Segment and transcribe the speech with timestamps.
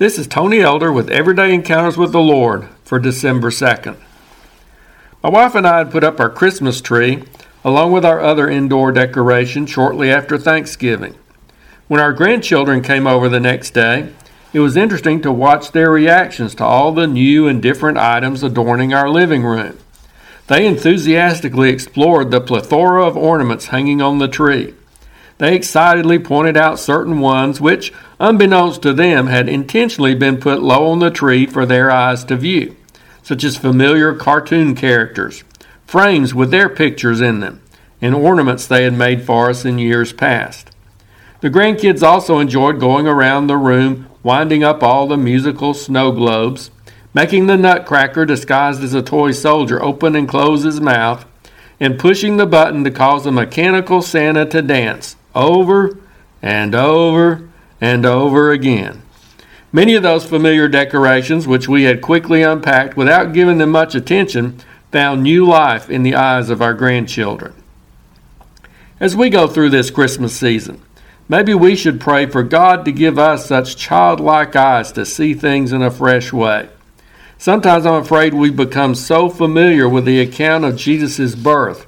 [0.00, 3.98] This is Tony Elder with Everyday Encounters with the Lord for December 2nd.
[5.22, 7.24] My wife and I had put up our Christmas tree
[7.62, 11.16] along with our other indoor decorations shortly after Thanksgiving.
[11.86, 14.10] When our grandchildren came over the next day,
[14.54, 18.94] it was interesting to watch their reactions to all the new and different items adorning
[18.94, 19.76] our living room.
[20.46, 24.72] They enthusiastically explored the plethora of ornaments hanging on the tree.
[25.36, 30.86] They excitedly pointed out certain ones which, unbeknownst to them, had intentionally been put low
[30.92, 32.76] on the tree for their eyes to view,
[33.22, 35.42] such as familiar cartoon characters,
[35.86, 37.60] frames with their pictures in them,
[38.00, 40.70] and ornaments they had made for us in years past.
[41.40, 46.70] The grandkids also enjoyed going around the room, winding up all the musical snow globes,
[47.14, 51.24] making the nutcracker disguised as a toy soldier open and close his mouth,
[51.80, 55.96] and pushing the button to cause a mechanical Santa to dance over
[56.42, 57.49] and over
[57.80, 59.02] and over again.
[59.72, 64.58] Many of those familiar decorations, which we had quickly unpacked without giving them much attention,
[64.90, 67.54] found new life in the eyes of our grandchildren.
[68.98, 70.82] As we go through this Christmas season,
[71.28, 75.72] maybe we should pray for God to give us such childlike eyes to see things
[75.72, 76.68] in a fresh way.
[77.38, 81.86] Sometimes I'm afraid we become so familiar with the account of Jesus' birth,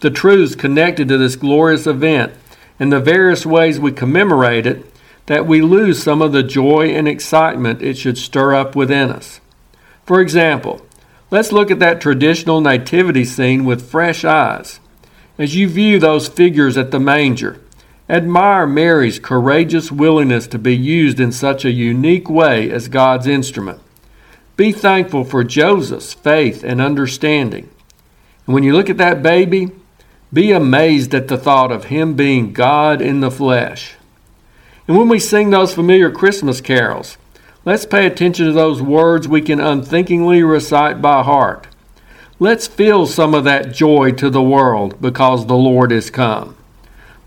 [0.00, 2.32] the truths connected to this glorious event,
[2.78, 4.86] and the various ways we commemorate it
[5.26, 9.40] that we lose some of the joy and excitement it should stir up within us.
[10.04, 10.84] For example,
[11.30, 14.80] let's look at that traditional nativity scene with fresh eyes.
[15.38, 17.60] As you view those figures at the manger,
[18.08, 23.80] admire Mary's courageous willingness to be used in such a unique way as God's instrument.
[24.56, 27.68] Be thankful for Joseph's faith and understanding.
[28.46, 29.70] And when you look at that baby,
[30.32, 33.94] be amazed at the thought of him being God in the flesh.
[34.86, 37.16] And when we sing those familiar Christmas carols,
[37.64, 41.66] let's pay attention to those words we can unthinkingly recite by heart.
[42.38, 46.56] Let's feel some of that joy to the world because the Lord is come.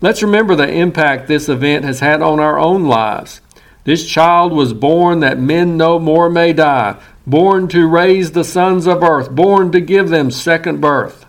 [0.00, 3.40] Let's remember the impact this event has had on our own lives.
[3.82, 8.86] This child was born that men no more may die, born to raise the sons
[8.86, 11.24] of earth, born to give them second birth.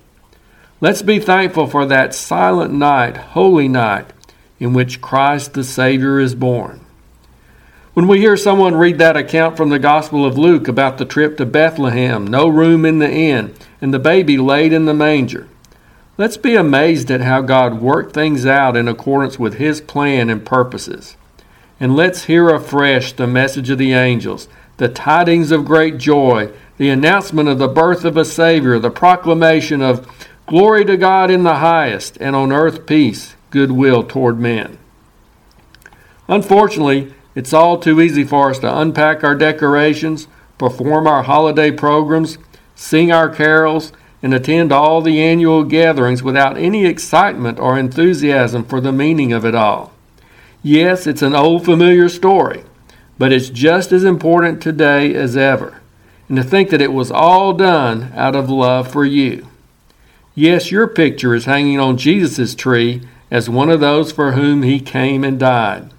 [0.82, 4.12] Let's be thankful for that silent night, holy night,
[4.60, 6.82] in which Christ the Savior is born.
[7.94, 11.38] When we hear someone read that account from the Gospel of Luke about the trip
[11.38, 15.48] to Bethlehem, no room in the inn, and the baby laid in the manger,
[16.18, 20.46] let's be amazed at how God worked things out in accordance with His plan and
[20.46, 21.18] purposes.
[21.80, 24.48] And let's hear afresh the message of the angels,
[24.78, 29.82] the tidings of great joy, the announcement of the birth of a Savior, the proclamation
[29.82, 30.08] of
[30.50, 34.78] Glory to God in the highest, and on earth peace, goodwill toward men.
[36.28, 40.28] Unfortunately, it's all too easy for us to unpack our decorations,
[40.58, 42.38] perform our holiday programs,
[42.76, 48.82] sing our carols, and attend all the annual gatherings without any excitement or enthusiasm for
[48.82, 49.94] the meaning of it all.
[50.62, 52.64] Yes, it's an old familiar story,
[53.18, 55.82] but it's just as important today as ever.
[56.28, 59.48] And to think that it was all done out of love for you.
[60.36, 64.80] Yes, your picture is hanging on Jesus' tree as one of those for whom he
[64.80, 65.92] came and died.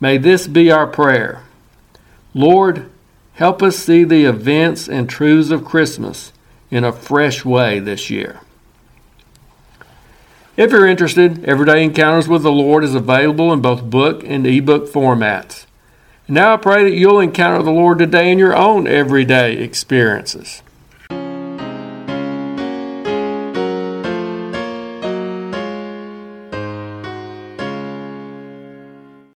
[0.00, 1.42] May this be our prayer.
[2.34, 2.90] Lord,
[3.34, 6.32] help us see the events and truths of Christmas
[6.70, 8.40] in a fresh way this year.
[10.56, 14.90] If you're interested, Everyday Encounters with the Lord is available in both book and ebook
[14.90, 15.66] formats.
[16.28, 20.62] Now I pray that you'll encounter the Lord today in your own everyday experiences.